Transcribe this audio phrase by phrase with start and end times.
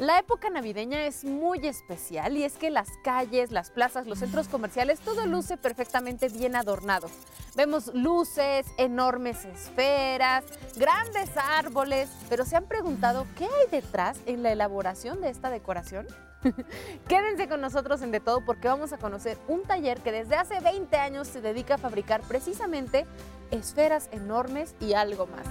[0.00, 4.48] La época navideña es muy especial y es que las calles, las plazas, los centros
[4.48, 7.10] comerciales, todo luce perfectamente bien adornado.
[7.54, 10.42] Vemos luces, enormes esferas,
[10.74, 16.06] grandes árboles, pero ¿se han preguntado qué hay detrás en la elaboración de esta decoración?
[17.06, 20.60] Quédense con nosotros en De Todo porque vamos a conocer un taller que desde hace
[20.60, 23.04] 20 años se dedica a fabricar precisamente
[23.50, 25.46] esferas enormes y algo más.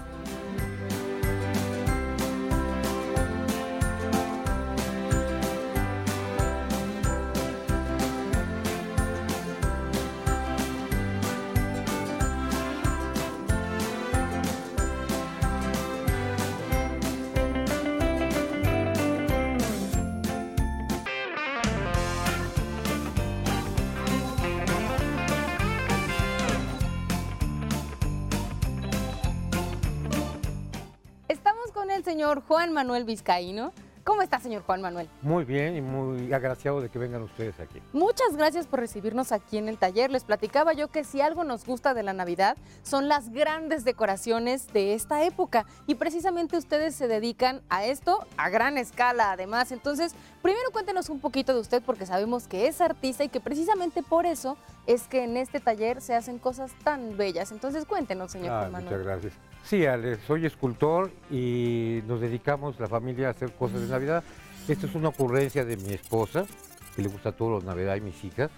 [32.10, 33.72] Señor Juan Manuel Vizcaíno.
[34.04, 35.08] ¿Cómo está, señor Juan Manuel?
[35.22, 37.80] Muy bien y muy agraciado de que vengan ustedes aquí.
[37.94, 40.10] Muchas gracias por recibirnos aquí en el taller.
[40.10, 44.74] Les platicaba yo que si algo nos gusta de la Navidad son las grandes decoraciones
[44.74, 49.72] de esta época y precisamente ustedes se dedican a esto a gran escala además.
[49.72, 54.02] Entonces, primero cuéntenos un poquito de usted porque sabemos que es artista y que precisamente
[54.02, 57.52] por eso es que en este taller se hacen cosas tan bellas.
[57.52, 58.86] Entonces, cuéntenos, señor Ah, Juan Manuel.
[58.92, 59.34] muchas gracias.
[59.70, 64.24] Sí, Ale, soy escultor y nos dedicamos la familia a hacer cosas de Navidad.
[64.68, 66.48] Esta es una ocurrencia de mi esposa,
[66.96, 68.50] que le gusta todo lo Navidad y mis hijas.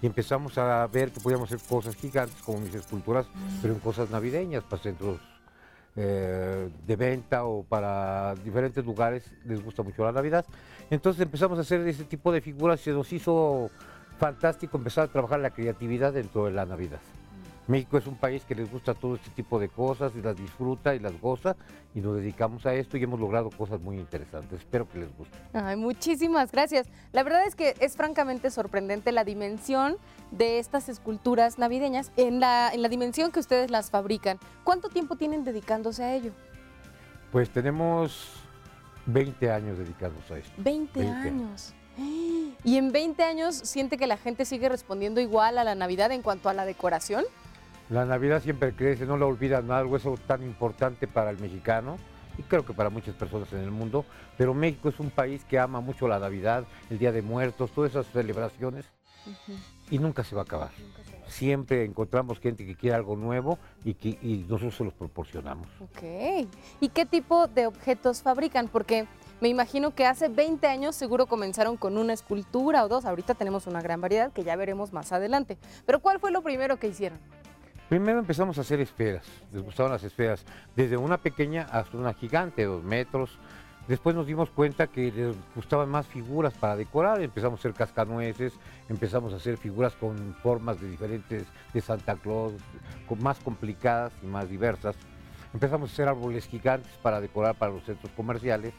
[0.00, 3.26] Y empezamos a ver que podíamos hacer cosas gigantes como mis esculturas,
[3.60, 5.20] pero en cosas navideñas, para centros
[5.96, 10.46] eh, de venta o para diferentes lugares les gusta mucho la Navidad.
[10.88, 13.70] Entonces empezamos a hacer ese tipo de figuras y se nos hizo
[14.18, 17.00] fantástico empezar a trabajar la creatividad dentro de la Navidad.
[17.66, 20.94] México es un país que les gusta todo este tipo de cosas y las disfruta
[20.94, 21.56] y las goza
[21.94, 24.60] y nos dedicamos a esto y hemos logrado cosas muy interesantes.
[24.60, 25.38] Espero que les guste.
[25.54, 26.88] Ay, muchísimas gracias.
[27.12, 29.96] La verdad es que es francamente sorprendente la dimensión
[30.30, 34.38] de estas esculturas navideñas en la, en la dimensión que ustedes las fabrican.
[34.62, 36.32] ¿Cuánto tiempo tienen dedicándose a ello?
[37.32, 38.32] Pues tenemos
[39.06, 40.52] 20 años dedicados a esto.
[40.58, 41.74] 20, 20 años.
[42.64, 46.22] ¿Y en 20 años siente que la gente sigue respondiendo igual a la Navidad en
[46.22, 47.24] cuanto a la decoración?
[47.90, 51.98] La Navidad siempre crece, no la olvidan algo, eso tan importante para el mexicano
[52.38, 54.04] y creo que para muchas personas en el mundo,
[54.36, 57.90] pero México es un país que ama mucho la Navidad, el Día de Muertos, todas
[57.90, 58.86] esas celebraciones
[59.90, 60.70] y nunca se va a acabar.
[61.28, 65.68] Siempre encontramos gente que quiere algo nuevo y, que, y nosotros se los proporcionamos.
[65.80, 66.46] Ok.
[66.80, 68.68] ¿Y qué tipo de objetos fabrican?
[68.68, 69.06] Porque
[69.40, 73.04] me imagino que hace 20 años seguro comenzaron con una escultura o dos.
[73.04, 75.58] Ahorita tenemos una gran variedad que ya veremos más adelante.
[75.86, 77.18] Pero ¿cuál fue lo primero que hicieron?
[77.88, 82.64] Primero empezamos a hacer esferas, les gustaban las esferas, desde una pequeña hasta una gigante,
[82.64, 83.38] dos metros.
[83.86, 88.54] Después nos dimos cuenta que les gustaban más figuras para decorar, empezamos a hacer cascanueces,
[88.88, 91.44] empezamos a hacer figuras con formas de diferentes,
[91.74, 92.54] de Santa Claus,
[93.20, 94.96] más complicadas y más diversas.
[95.52, 98.72] Empezamos a hacer árboles gigantes para decorar para los centros comerciales.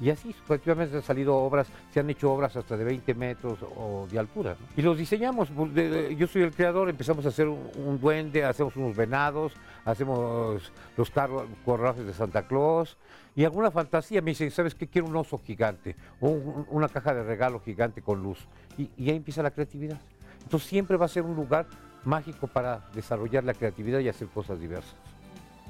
[0.00, 4.06] Y así sucesivamente han salido obras, se han hecho obras hasta de 20 metros o
[4.10, 4.56] de altura.
[4.76, 5.70] Y los diseñamos, pues,
[6.18, 9.52] yo soy el creador, empezamos a hacer un, duende, hacemos unos venados,
[9.84, 12.96] hacemos los carros, corrales de Santa Claus
[13.36, 14.20] y alguna fantasía.
[14.20, 14.88] Me dicen, ¿sabes qué?
[14.88, 18.48] Quiero un oso gigante o un- una caja de regalo gigante con luz.
[18.76, 20.00] Y ahí empieza la creatividad.
[20.42, 21.66] Entonces siempre va a ser un lugar
[22.04, 24.94] mágico para desarrollar la creatividad y hacer cosas diversas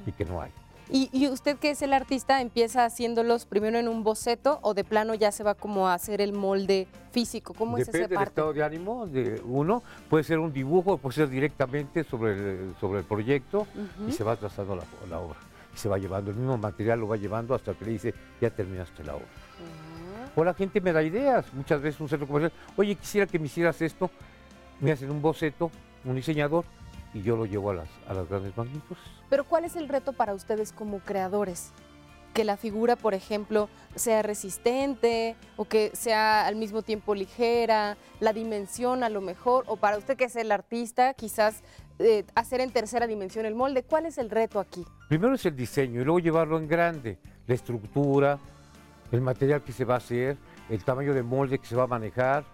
[0.06, 0.50] y que no hay.
[0.90, 4.84] Y, y usted que es el artista empieza haciéndolos primero en un boceto o de
[4.84, 7.54] plano ya se va como a hacer el molde físico.
[7.54, 8.30] ¿Cómo es Depende esa del parte?
[8.30, 9.82] estado de ánimo de uno.
[10.10, 13.66] Puede ser un dibujo, puede ser directamente sobre el, sobre el proyecto
[14.06, 15.38] y se va trazando la, la obra.
[15.74, 18.50] Y se va llevando, el mismo material lo va llevando hasta que le dice, ya
[18.50, 19.26] terminaste la obra.
[20.36, 21.46] O la gente me da ideas.
[21.54, 24.10] Muchas veces un centro comercial, oye, quisiera que me hicieras esto.
[24.80, 25.70] Me hacen un boceto,
[26.04, 26.64] un diseñador,
[27.14, 29.02] y yo lo llevo a las, a las grandes magnitudes.
[29.30, 31.72] Pero ¿cuál es el reto para ustedes como creadores?
[32.34, 38.32] Que la figura, por ejemplo, sea resistente o que sea al mismo tiempo ligera, la
[38.32, 41.62] dimensión a lo mejor, o para usted que es el artista, quizás
[42.00, 43.84] eh, hacer en tercera dimensión el molde.
[43.84, 44.84] ¿Cuál es el reto aquí?
[45.08, 48.40] Primero es el diseño y luego llevarlo en grande, la estructura,
[49.12, 50.36] el material que se va a hacer,
[50.68, 52.44] el tamaño de molde que se va a manejar,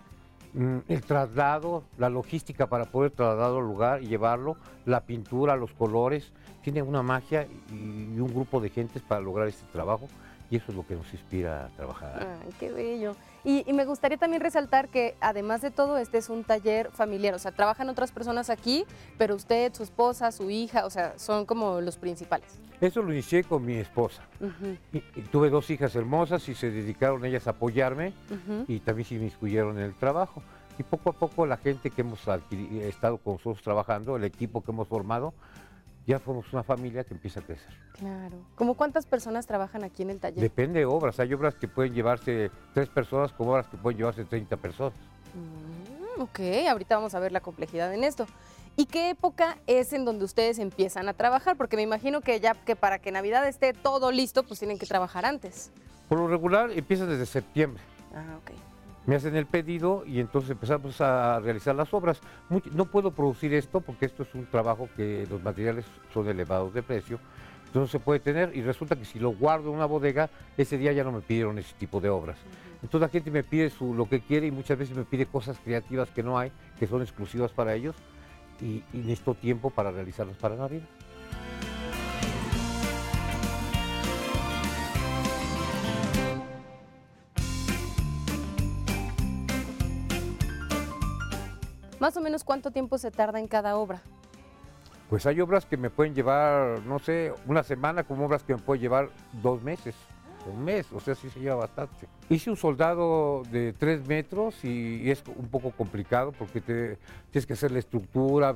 [0.55, 6.33] el traslado, la logística para poder trasladarlo al lugar y llevarlo, la pintura, los colores.
[6.63, 10.09] Tiene una magia y y un grupo de gentes para lograr este trabajo
[10.51, 12.27] y eso es lo que nos inspira a trabajar.
[12.45, 13.15] Ay, qué bello.
[13.45, 17.35] Y, y me gustaría también resaltar que además de todo, este es un taller familiar,
[17.35, 18.85] o sea, trabajan otras personas aquí,
[19.17, 22.59] pero usted, su esposa, su hija, o sea, son como los principales.
[22.81, 24.23] Eso lo inicié con mi esposa.
[24.93, 28.65] Y- y tuve dos hijas hermosas y se dedicaron ellas a apoyarme ujú.
[28.69, 30.43] y también se inmiscuyeron en el trabajo.
[30.79, 32.21] Y poco a poco la gente que hemos
[32.83, 35.35] estado con nosotros trabajando, el equipo que hemos formado,
[36.07, 37.73] ya somos una familia que empieza a crecer.
[37.93, 38.37] Claro.
[38.55, 40.41] ¿Cómo cuántas personas trabajan aquí en el taller?
[40.41, 41.21] Depende de obras.
[41.21, 44.99] Hay obras que pueden llevarse tres personas como obras que pueden llevarse 30 personas.
[45.35, 48.27] Mm, ok, ahorita vamos a ver la complejidad en esto.
[48.77, 51.57] ¿Y qué época es en donde ustedes empiezan a trabajar?
[51.57, 54.87] Porque me imagino que ya que para que Navidad esté todo listo, pues tienen que
[54.87, 55.71] trabajar antes.
[56.09, 57.83] Por lo regular empieza desde septiembre.
[58.15, 58.53] Ah, ok.
[59.07, 62.21] Me hacen el pedido y entonces empezamos a realizar las obras.
[62.73, 66.83] No puedo producir esto porque esto es un trabajo que los materiales son elevados de
[66.83, 67.19] precio.
[67.71, 70.77] Entonces no se puede tener y resulta que si lo guardo en una bodega, ese
[70.77, 72.37] día ya no me pidieron ese tipo de obras.
[72.83, 75.57] Entonces la gente me pide su, lo que quiere y muchas veces me pide cosas
[75.65, 77.95] creativas que no hay, que son exclusivas para ellos
[78.61, 80.89] y, y necesito tiempo para realizarlas para Navidad.
[92.01, 94.01] Más o menos cuánto tiempo se tarda en cada obra.
[95.11, 98.61] Pues hay obras que me pueden llevar, no sé, una semana, como obras que me
[98.61, 99.11] pueden llevar
[99.43, 99.95] dos meses,
[100.47, 102.09] un mes, o sea, sí se lleva bastante.
[102.31, 106.97] Hice un soldado de tres metros y, es un poco complicado porque te,
[107.31, 108.55] tienes que hacer la estructura,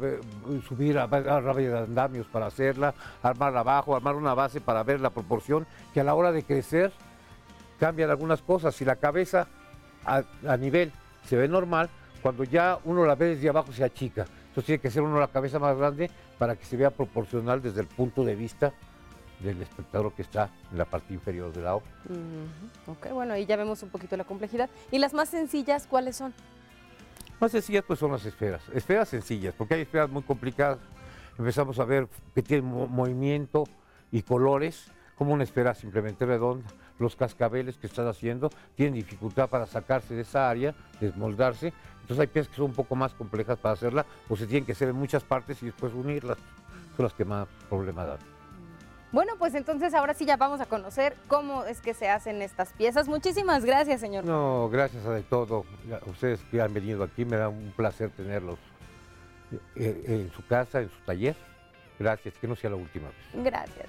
[0.66, 5.00] subir a, a rabia de andamios para hacerla, armarla abajo, armar una base para ver
[5.00, 6.92] la proporción, que a la hora de crecer
[7.78, 8.74] cambian algunas cosas.
[8.74, 9.48] Si la cabeza
[10.06, 10.92] a nivel
[11.26, 11.90] se ve normal,
[12.24, 14.22] cuando ya uno la ve desde abajo se achica.
[14.22, 17.82] Entonces tiene que ser uno la cabeza más grande para que se vea proporcional desde
[17.82, 18.72] el punto de vista
[19.40, 21.86] del espectador que está en la parte inferior de la obra.
[22.08, 24.70] Ujú, Ok, bueno, ahí ya vemos un poquito la complejidad.
[24.90, 26.32] ¿Y las más sencillas cuáles son?
[27.40, 30.78] Más sencillas pues son las esferas, esferas sencillas, porque hay esferas muy complicadas.
[31.36, 33.64] Empezamos a ver que tienen mo- movimiento
[34.10, 36.66] y colores, como una esfera simplemente redonda.
[36.98, 41.74] Los cascabeles que están haciendo tienen dificultad para sacarse de esa área, desmoldarse.
[42.04, 44.72] Entonces hay piezas que son un poco más complejas para hacerla, o se tienen que
[44.72, 46.36] hacer en muchas partes y después unirlas.
[46.96, 48.18] Son las que más problemas dan.
[49.10, 52.74] Bueno, pues entonces ahora sí ya vamos a conocer cómo es que se hacen estas
[52.74, 53.08] piezas.
[53.08, 54.24] Muchísimas gracias, señor.
[54.24, 55.64] No, gracias a de todo.
[56.04, 58.58] A ustedes que han venido aquí, me da un placer tenerlos
[59.76, 61.36] eh, en su casa, en su taller.
[61.98, 63.44] Gracias, que no sea la última vez.
[63.44, 63.88] Gracias.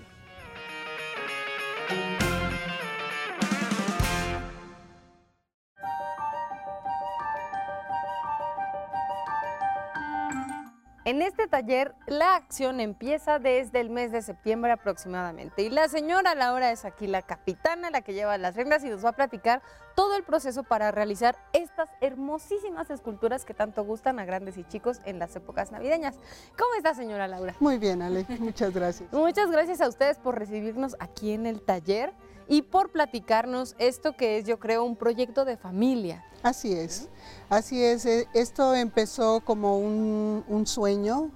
[11.05, 16.33] En este taller la acción empieza desde el mes de septiembre aproximadamente y la señora
[16.33, 19.61] Laura es aquí la capitana, la que lleva las reglas y nos va a platicar
[19.95, 24.99] todo el proceso para realizar estas hermosísimas esculturas que tanto gustan a grandes y chicos
[25.05, 26.15] en las épocas navideñas.
[26.57, 27.53] ¿Cómo está señora Laura?
[27.59, 29.13] Muy bien, Ale, muchas gracias.
[29.13, 32.13] Muchas gracias a ustedes por recibirnos aquí en el taller
[32.47, 36.23] y por platicarnos esto que es, yo creo, un proyecto de familia.
[36.43, 37.09] Así es,
[37.49, 38.05] así es.
[38.05, 41.31] eh, Esto empezó como un, sueño,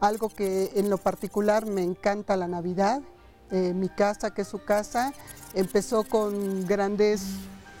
[0.00, 3.00] algo que en lo particular me encanta la Navidad.
[3.50, 5.12] Eh, mi casa, que es su casa,
[5.54, 7.22] empezó con grandes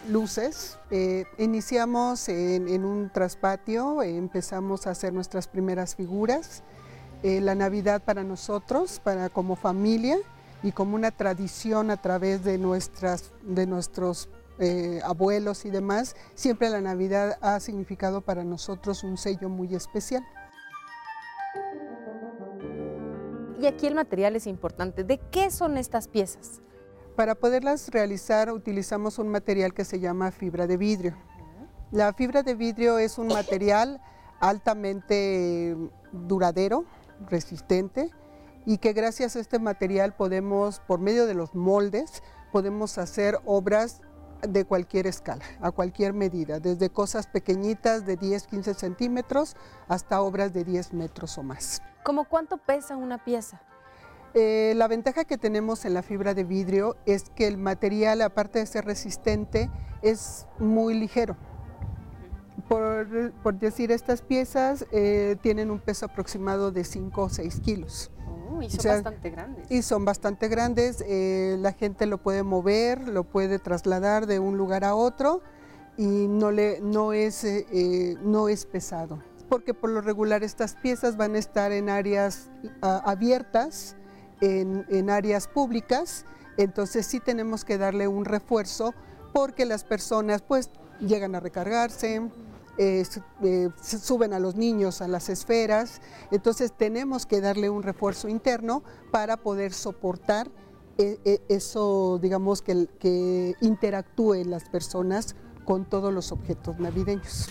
[0.08, 0.78] luces.
[0.90, 6.62] Eh, iniciamos en, un traspatio, empezamos a hacer nuestras primeras figuras.
[7.22, 10.18] Eh, la Navidad para nosotros, para como familia
[10.62, 16.70] y como una tradición a través de, nuestras, de nuestros eh, abuelos y demás, siempre
[16.70, 20.24] la Navidad ha significado para nosotros un sello muy especial.
[23.60, 25.04] Y aquí el material es importante.
[25.04, 26.60] ¿De qué son estas piezas?
[27.16, 31.16] Para poderlas realizar utilizamos un material que se llama fibra de vidrio.
[31.90, 34.00] La fibra de vidrio es un material
[34.40, 35.76] altamente
[36.12, 36.84] duradero,
[37.30, 38.10] resistente
[38.66, 44.02] y que gracias a este material podemos, por medio de los moldes, podemos hacer obras
[44.42, 49.56] de cualquier escala, a cualquier medida, desde cosas pequeñitas de 10, 15 centímetros
[49.88, 51.80] hasta obras de 10 metros o más.
[52.04, 53.62] ¿Cómo cuánto pesa una pieza?
[54.34, 58.58] Eh, la ventaja que tenemos en la fibra de vidrio es que el material, aparte
[58.58, 59.70] de ser resistente,
[60.02, 61.36] es muy ligero.
[62.68, 68.10] Por, por decir, estas piezas eh, tienen un peso aproximado de 5 o 6 kilos
[68.62, 69.70] Y son O sea, bastante grandes.
[69.70, 71.02] y son bastante grandes.
[71.06, 75.42] eh, la gente lo puede mover, lo puede trasladar de un lugar a otro
[75.96, 79.22] y no, le, no, es, eh, eh, no es pesado.
[79.48, 82.50] Porque por lo regular estas piezas van a estar en áreas
[82.82, 83.96] abiertas,
[84.40, 86.26] en, en áreas públicas
[86.58, 88.94] Entonces sí tenemos que darle un refuerzo
[89.32, 92.20] porque las personas pues llegan a recargarse,
[92.78, 93.04] eh,
[93.42, 98.82] eh, suben a los niños a las esferas, entonces tenemos que darle un refuerzo interno
[99.10, 100.50] para poder soportar
[100.98, 107.48] eh, eso, digamos, que, interactúen las personas con todos los objetos navideños.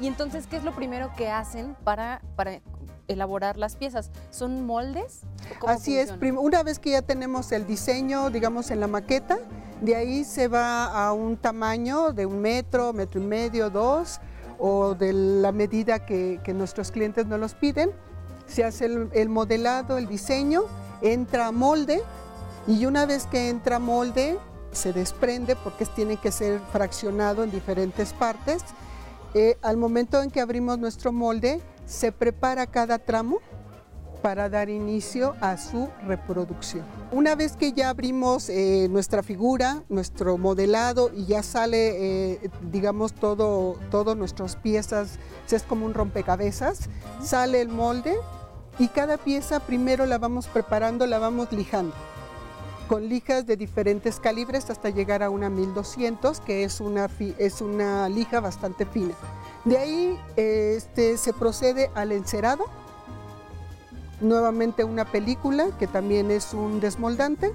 [0.00, 2.20] Y entonces, ¿qué es lo primero que hacen para
[3.08, 4.10] elaborar las piezas?
[4.30, 5.20] ¿Son moldes?
[5.66, 9.38] Así es, una vez que ya tenemos el diseño, digamos, en la maqueta,
[9.80, 14.20] de ahí se va a un tamaño de un metro, metro y medio, dos,
[14.58, 17.90] o de la medida que, nuestros clientes nos los piden.
[18.46, 20.62] Se hace el, modelado, el diseño,
[21.00, 22.00] entra a molde
[22.68, 24.38] y una vez que entra a molde
[24.70, 28.62] se desprende porque tiene que ser fraccionado en diferentes partes.
[29.34, 33.40] Eh, al momento en que abrimos nuestro molde, se prepara cada tramo
[34.22, 36.84] para dar inicio a su reproducción.
[37.10, 43.12] Una vez que ya abrimos eh, nuestra figura, nuestro modelado y ya sale, eh, digamos,
[43.12, 45.18] todo, todo nuestras piezas,
[45.50, 46.88] es como un rompecabezas,
[47.22, 48.14] sale el molde
[48.78, 51.94] y cada pieza primero la vamos preparando, la vamos lijando
[52.88, 57.08] con lijas de diferentes calibres hasta llegar a una 1200, que es una,
[57.38, 59.14] es una lija bastante fina.
[59.64, 62.64] De ahí este, se procede al encerado,
[64.20, 67.52] nuevamente una película que también es un desmoldante.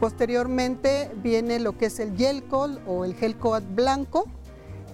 [0.00, 4.26] Posteriormente viene lo que es el gel coat o el gel coat blanco,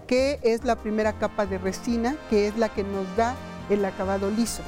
[0.06, 3.34] que es la primera capa de resina, que es la que nos da
[3.68, 4.62] el acabado liso.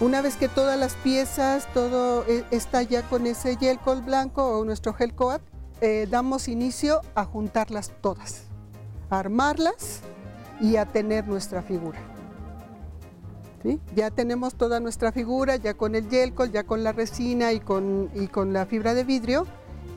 [0.00, 4.58] Una vez que todas las piezas, todo eh, está ya con ese gel coat blanco
[4.58, 5.42] o nuestro gel coat,
[5.80, 8.42] eh, damos inicio a juntarlas todas,
[9.10, 10.00] armarlas
[10.60, 11.98] y a tener nuestra figura.
[13.94, 18.10] Ya tenemos toda nuestra figura, ya con el gelcol, ya con la resina y con,
[18.14, 19.46] y con la fibra de vidrio.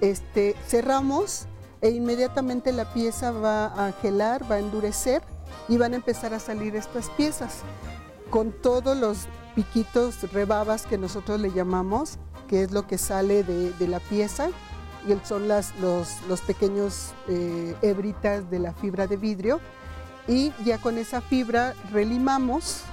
[0.02, 1.46] Este, cerramos
[1.82, 5.22] e inmediatamente la pieza va a gelar, va a endurecer
[5.68, 7.60] y van a empezar a salir estas piezas
[8.30, 13.88] con todos los piquitos, rebabas que nosotros le llamamos, que es lo que sale de,
[13.88, 14.50] la pieza,
[15.08, 19.60] y son las, los, pequeños eh, hebritas de la fibra de vidrio.
[20.28, 22.84] Y ya con esa fibra relimamos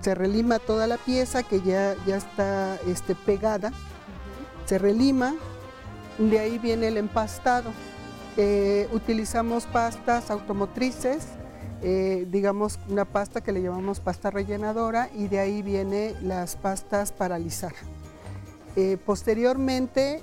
[0.00, 3.72] se relima toda la pieza que ya, ya está este, pegada,
[4.64, 5.34] se relima,
[6.18, 7.72] de ahí viene el empastado.
[8.36, 11.26] Eh, utilizamos pastas automotrices,
[11.82, 17.10] eh, digamos una pasta que le llamamos pasta rellenadora y de ahí viene las pastas
[17.10, 17.72] para alisar.
[18.76, 20.22] Eh, posteriormente,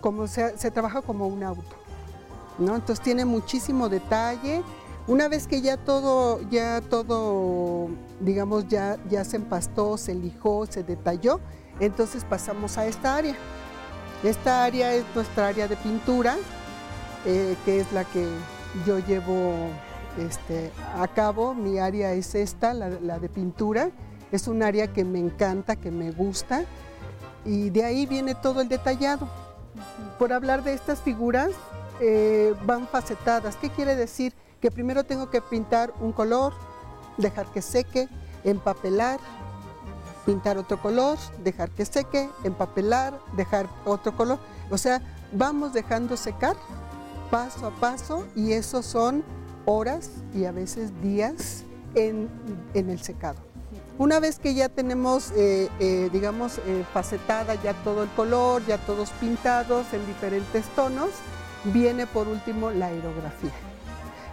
[0.00, 1.76] como se, se, trabaja como un auto,
[2.58, 2.74] ¿no?
[2.74, 4.62] entonces tiene muchísimo detalle,
[5.06, 7.88] una vez que ya todo, ya todo,
[8.20, 11.40] digamos, ya, ya se empastó, se lijó, se detalló,
[11.80, 13.34] entonces pasamos a esta área.
[14.22, 16.36] Esta área es nuestra área de pintura,
[17.24, 18.28] eh, que es la que
[18.84, 19.54] yo llevo
[20.18, 21.54] este, a cabo.
[21.54, 23.90] Mi área es esta, la, de pintura.
[24.32, 26.64] Es un área que me encanta, que me gusta.
[27.44, 29.28] Y de ahí viene todo el detallado.
[30.18, 31.50] Por hablar de estas figuras,
[32.00, 33.56] eh, van facetadas.
[33.56, 34.34] ¿Qué quiere decir?
[34.60, 36.52] que primero tengo que pintar un color,
[37.16, 38.08] dejar que seque,
[38.44, 39.20] empapelar,
[40.26, 44.38] pintar otro color, dejar que seque, empapelar, dejar otro color.
[44.70, 45.00] O sea,
[45.32, 46.56] vamos dejando secar
[47.30, 49.22] paso a paso y eso son
[49.64, 51.64] horas y a veces días
[51.94, 52.28] en,
[52.74, 53.47] el secado.
[53.98, 58.78] Una vez que ya tenemos, eh, eh, digamos, eh, facetada ya todo el color, ya
[58.78, 61.10] todos pintados en diferentes tonos,
[61.64, 63.50] viene por último la aerografía.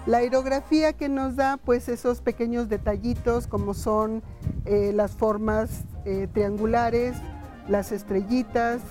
[0.06, 4.22] La aerografía que nos da pues esos pequeños detallitos como son
[4.66, 5.84] las formas
[6.34, 7.16] triangulares,
[7.68, 8.82] las estrellitas,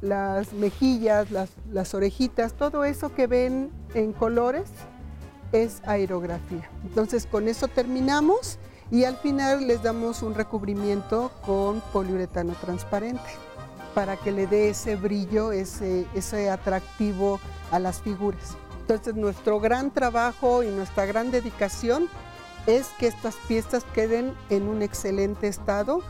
[0.00, 4.70] las mejillas, las, las, orejitas, todo eso que ven en colores
[5.50, 6.70] es aerografía.
[6.84, 8.60] Entonces con eso terminamos
[8.90, 13.22] y al final les damos un recubrimiento con poliuretano transparente
[13.94, 18.56] para que le dé ese brillo, ese, ese atractivo a las figuras.
[18.80, 22.08] Entonces nuestro gran trabajo y nuestra gran dedicación
[22.66, 26.02] es que estas piezas queden en un excelente estado,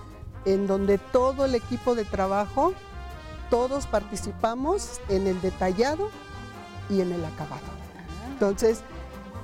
[0.45, 2.75] en donde todo el equipo de trabajo,
[3.51, 6.11] todos participamos en el detallado
[6.91, 7.63] y en el acabado.
[8.33, 8.83] Entonces,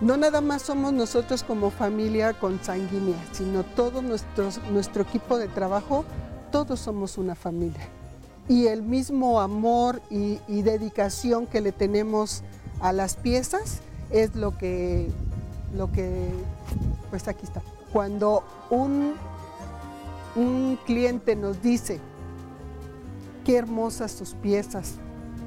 [0.00, 6.04] no nada más somos nosotros como familia consanguínea, sino todo nuestro equipo de trabajo,
[6.50, 7.86] todos somos una familia.
[8.48, 12.42] Y el mismo amor y, dedicación que le tenemos
[12.80, 13.80] a las piezas
[14.10, 15.08] es lo que,
[15.76, 16.30] lo que
[17.10, 17.62] Pues aquí está.
[17.92, 19.14] Cuando un,
[20.34, 22.00] un cliente nos dice,
[23.44, 24.94] qué hermosas tus piezas,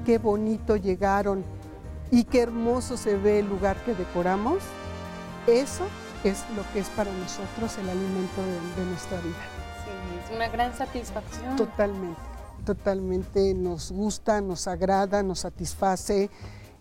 [0.06, 1.42] qué bonito llegaron
[2.10, 4.62] y qué hermoso se ve el lugar que decoramos,
[5.46, 5.84] eso
[6.24, 9.36] es lo que es para nosotros el alimento de, de nuestra vida.
[9.84, 11.56] Sí, es una gran satisfacción.
[11.56, 12.20] Totalmente,
[12.64, 16.30] totalmente nos gusta, nos agrada, nos satisface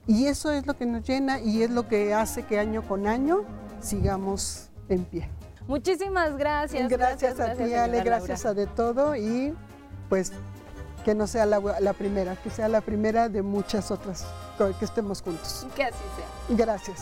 [0.07, 3.07] y eso es lo que nos llena y es lo que hace que año con
[3.07, 3.43] año
[3.81, 5.29] sigamos en pie.
[5.67, 6.89] Muchísimas gracias.
[6.89, 9.53] Gracias, a ti, Ale, gracias a de todo y
[10.09, 10.33] pues
[11.03, 14.25] que no sea la, la primera, que sea la primera de muchas otras
[14.79, 15.65] que estemos juntos.
[15.75, 16.55] Que así sea.
[16.55, 17.01] Gracias.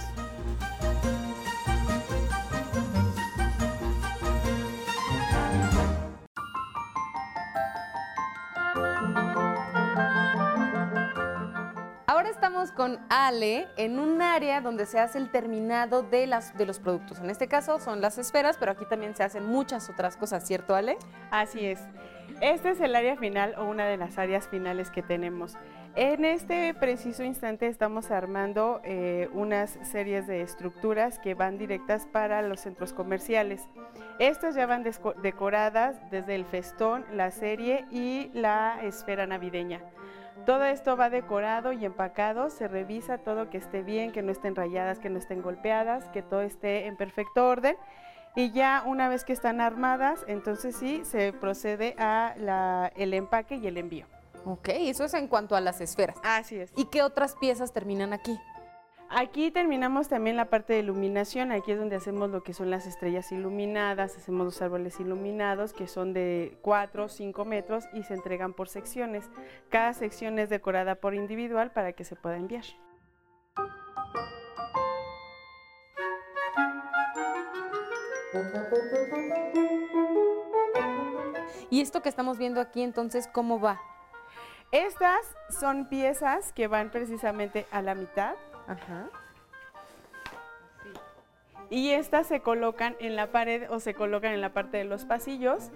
[12.07, 16.65] Ahora estamos con Ale en un área donde se hace el terminado de, las, de
[16.65, 17.19] los productos.
[17.19, 20.75] En este caso son las esferas, pero aquí también se hacen muchas otras cosas, ¿cierto,
[20.75, 20.97] Ale?
[21.31, 21.79] Así es.
[22.41, 25.55] Este es el área final o una de las áreas finales que tenemos.
[25.95, 32.41] En este preciso instante estamos armando eh, unas series de estructuras que van directas para
[32.41, 33.67] los centros comerciales.
[34.17, 34.83] Estas ya van
[35.21, 39.81] decoradas desde el festón, la serie y la esfera navideña.
[40.47, 44.55] Todo esto va decorado y empacado, se revisa todo que esté bien, que no estén
[44.55, 47.75] rayadas, que no estén golpeadas, que todo esté en perfecto orden.
[48.35, 53.55] Y ya una vez que están armadas, entonces sí se procede a la- el empaque
[53.55, 54.05] y el envío.
[54.45, 56.17] Ok, eso es en cuanto a las esferas.
[56.23, 56.71] Así es.
[56.75, 58.39] ¿Y qué otras piezas terminan aquí?
[59.13, 62.87] Aquí terminamos también la parte de iluminación, aquí es donde hacemos lo que son las
[62.87, 68.13] estrellas iluminadas, hacemos los árboles iluminados que son de 4 o 5 metros y se
[68.13, 69.29] entregan por secciones.
[69.69, 72.63] Cada sección es decorada por individual para que se pueda enviar.
[81.69, 83.81] Y esto que estamos viendo aquí, entonces, ¿cómo va?
[84.71, 85.19] Estas
[85.49, 88.35] son piezas que van precisamente a la mitad
[88.67, 89.09] Ajá.
[91.69, 95.03] y estas se colocan en la pared o se colocan en la parte de los
[95.03, 95.71] pasillos.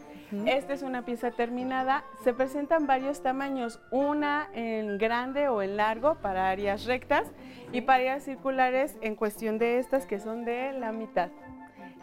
[0.45, 2.05] Esta es una pieza terminada.
[2.23, 7.27] Se presentan varios tamaños, una en grande o en largo para áreas rectas
[7.73, 11.29] y para áreas circulares en cuestión de estas que son de la mitad.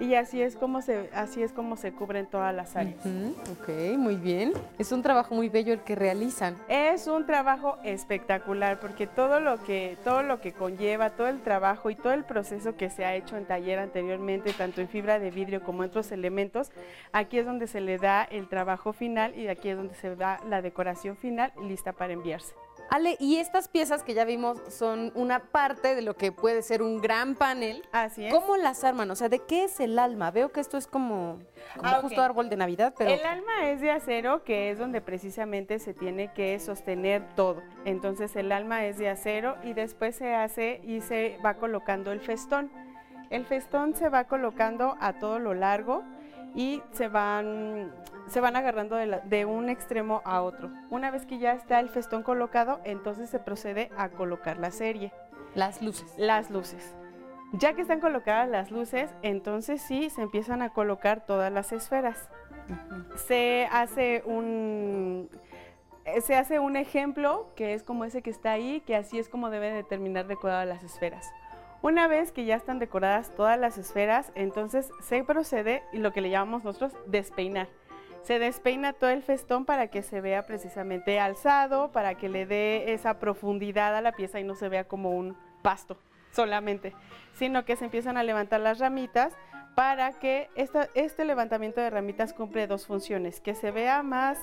[0.02, 2.96] Y así es como se, así es como se cubren todas las áreas.
[3.06, 4.52] Ujú, Ok, muy bien.
[4.76, 6.56] Es un trabajo muy bello el que realizan.
[6.66, 11.88] Es un trabajo espectacular porque todo lo que todo lo que conlleva, todo el trabajo
[11.88, 15.30] y todo el proceso que se ha hecho en taller anteriormente, tanto en fibra de
[15.30, 16.72] vidrio como en otros elementos,
[17.12, 20.40] aquí es donde se le da el trabajo final y aquí es donde se da
[20.48, 22.54] la decoración final lista para enviarse.
[22.92, 26.82] Ale, y estas piezas que ya vimos son una parte de lo que puede ser
[26.82, 27.82] un gran panel.
[27.90, 28.34] Así es.
[28.34, 29.10] ¿Cómo las arman?
[29.10, 30.30] O sea, ¿de qué es el alma?
[30.30, 31.38] Veo que esto es como,
[31.74, 33.10] como Ah, justo árbol de Navidad, pero...
[33.10, 37.62] El alma es de acero, que es donde precisamente se tiene que sostener todo.
[37.86, 42.20] Entonces el alma es de acero y después se hace y se va colocando el
[42.20, 42.70] festón.
[43.30, 46.02] El festón se va colocando a todo lo largo
[46.54, 47.90] y se van,
[48.28, 50.70] se van agarrando de, la- de un extremo a otro.
[50.90, 55.12] Una vez que ya está el festón colocado, entonces se procede a colocar la serie
[55.54, 56.12] Las luces.
[56.16, 56.94] las luces.
[57.52, 62.28] Ya que están colocadas las luces, entonces sí se empiezan a colocar todas las esferas.
[63.16, 65.28] Se hace un
[66.04, 69.28] eh, se hace un ejemplo que es como ese que está ahí, que así es
[69.28, 71.30] como deben de terminar decoradas las esferas.
[71.82, 76.20] Una vez que ya están decoradas todas las esferas, entonces se procede y lo que
[76.20, 77.68] le llamamos nosotros despeinar.
[78.22, 82.92] Se despeina todo el festón para que se vea precisamente alzado, para que le dé
[82.92, 85.96] esa profundidad a la pieza y no se vea como un pasto
[86.30, 86.94] solamente,
[87.34, 89.34] sino que se empiezan a levantar las ramitas
[89.74, 94.38] para que esta- este levantamiento de ramitas cumple dos funciones, que se vea más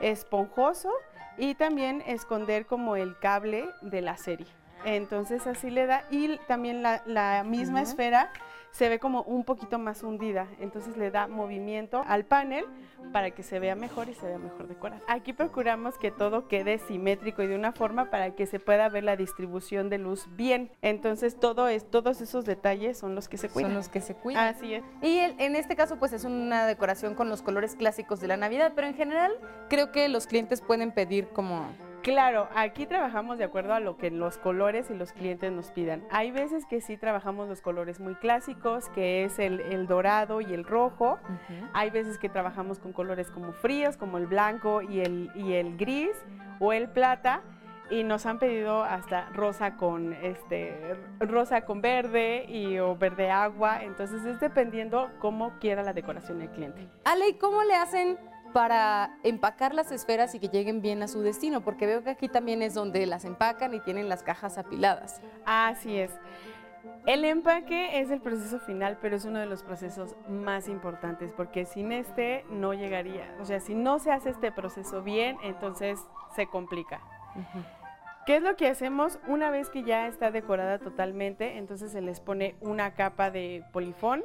[0.00, 0.90] esponjoso
[1.38, 4.46] y también esconder como el cable de la serie.
[4.84, 8.30] Entonces así le da y también la, la misma esfera
[8.72, 12.64] se ve como un poquito más hundida, entonces le da movimiento al panel
[13.12, 15.02] para que se vea mejor y se vea mejor decorado.
[15.08, 19.04] Aquí procuramos que todo quede simétrico y de una forma para que se pueda ver
[19.04, 20.70] la distribución de luz bien.
[20.82, 23.70] Entonces todo es, todos esos detalles son los que se cuidan.
[23.72, 24.54] Son los que se cuidan.
[24.54, 24.84] Así es.
[25.02, 28.36] Y el- en este caso, pues es una decoración con los colores clásicos de la
[28.36, 29.32] Navidad, pero en general
[29.68, 31.66] creo que los clientes pueden pedir como...
[32.02, 36.02] Claro, aquí trabajamos de acuerdo a lo que los colores y los clientes nos pidan.
[36.10, 40.54] Hay veces que sí trabajamos los colores muy clásicos, que es el, el dorado y
[40.54, 41.18] el rojo.
[41.74, 45.76] Hay veces que trabajamos con colores como fríos, como el blanco y el, y el
[45.76, 46.16] gris
[46.58, 47.42] o el plata.
[47.90, 53.82] y nos han pedido hasta rosa con este rosa con verde y o verde agua,
[53.82, 56.88] entonces es dependiendo cómo quiera la decoración el cliente.
[57.04, 58.16] Ale, ¿y cómo le hacen
[58.52, 61.62] para empacar las esferas y que lleguen bien a su destino?
[61.62, 65.20] Porque veo que aquí también es donde las empacan y tienen las cajas apiladas.
[65.44, 66.10] Así es.
[67.06, 71.64] El empaque es el proceso final, pero es uno de los procesos más importantes porque
[71.64, 73.34] sin este no llegaría.
[73.40, 76.00] O sea, si no se hace este proceso bien, entonces
[76.34, 77.00] se complica.
[78.26, 81.58] ¿Qué es lo que hacemos una vez que ya está decorada totalmente?
[81.58, 84.22] Entonces se les pone una capa de polifón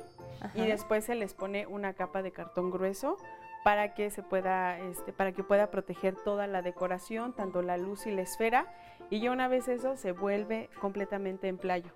[0.53, 3.17] y después se les pone una capa de cartón grueso
[3.65, 8.05] para que se pueda, este, para que pueda proteger toda la decoración, tanto la luz
[8.05, 8.71] y la esfera.
[9.09, 11.89] Y ya una vez eso se vuelve completamente en playo,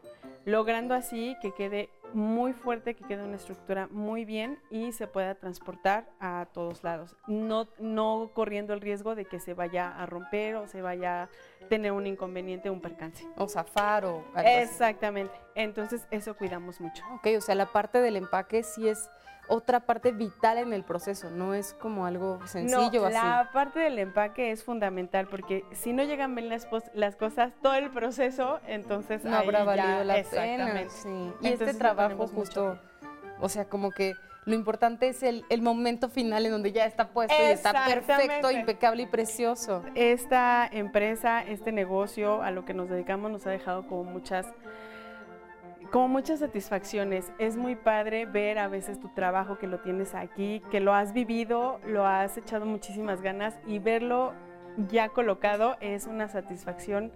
[0.46, 5.36] logrando así que quede muy fuerte, que quede una estructura muy bien y se pueda
[5.36, 10.56] transportar a todos lados, no, no corriendo el riesgo de que se vaya a romper
[10.56, 11.30] o se vaya a
[11.68, 13.28] tener un inconveniente, un percance.
[13.38, 14.48] O zafar o algo así.
[14.48, 15.36] Exactamente.
[15.54, 17.04] Entonces eso cuidamos mucho.
[17.14, 19.08] Ok, o sea, la parte del empaque sí es
[19.50, 23.16] otra parte vital en el proceso, no es como algo sencillo no, así.
[23.16, 27.74] la parte del empaque es fundamental porque si no llegan bien las, las cosas, todo
[27.74, 30.90] el proceso, entonces no ahí habrá ya- valido la pena.
[30.90, 31.10] sí.
[31.10, 32.80] Y Entonces este trabajo mucho justo,
[33.42, 34.14] o sea, como que
[34.46, 38.50] lo importante es el, el momento final en donde ya está puesto y está perfecto,
[38.52, 39.84] impecable y precioso.
[39.96, 44.48] Esta empresa, este negocio, a lo que nos dedicamos, nos ha dejado como muchas
[45.92, 47.32] como muchas satisfacciones.
[47.40, 51.14] Es muy padre ver a veces tu trabajo que lo tienes aquí, que lo has
[51.14, 54.34] vivido, lo has echado muchísimas ganas y verlo
[54.88, 57.12] ya colocado es una satisfacción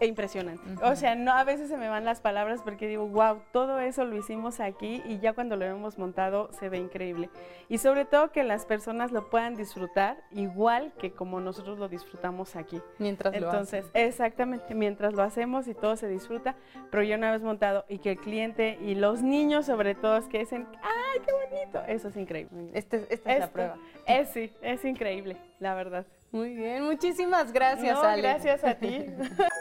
[0.00, 0.62] impresionante.
[0.82, 0.96] O Ujú.
[0.96, 4.16] sea, no a veces se me van las palabras porque digo, wow, todo eso lo
[4.16, 7.30] hicimos aquí y ya cuando lo hemos montado se ve increíble.
[7.68, 12.56] Y sobre todo que las personas lo puedan disfrutar igual que como nosotros lo disfrutamos
[12.56, 12.80] aquí.
[12.98, 14.06] Mientras lo Entonces, hacen.
[14.06, 16.56] exactamente, mientras lo hacemos y todo se disfruta,
[16.90, 20.26] pero ya una vez montado y que el cliente y los niños sobre todo es
[20.26, 21.82] que dicen, ¡ay, qué bonito!
[21.86, 22.70] Eso es increíble.
[22.74, 23.76] Este- esta es la Esto prueba.
[24.06, 26.06] Es, sí, es increíble, la verdad.
[26.32, 28.22] Muy bien, muchísimas gracias, No, Ale.
[28.22, 29.06] gracias a ti.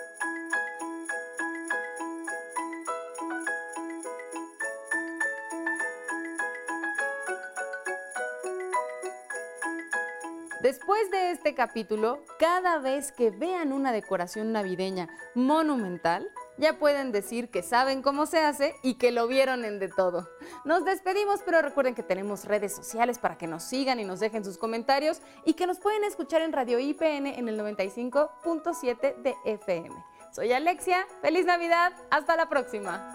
[11.01, 17.49] Después de este capítulo, cada vez que vean una decoración navideña monumental, ya pueden decir
[17.49, 20.29] que saben cómo se hace y que lo vieron en de todo.
[20.63, 24.45] Nos despedimos, pero recuerden que tenemos redes sociales para que nos sigan y nos dejen
[24.45, 29.95] sus comentarios y que nos pueden escuchar en Radio IPN en el 95.7 de FM.
[30.31, 33.11] Soy Alexia, feliz Navidad, hasta la próxima.